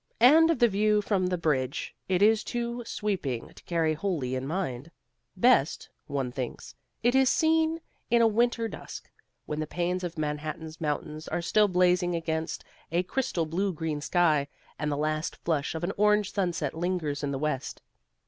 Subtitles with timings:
[0.19, 4.47] And of the view from the bridge, it is too sweeping to carry wholly in
[4.47, 4.89] mind.
[5.37, 9.11] Best, one thinks, it is seen in a winter dusk,
[9.45, 14.47] when the panes of Manhattan's mountains are still blazing against a crystal blue green sky,
[14.79, 17.83] and the last flush of an orange sunset lingers in the west.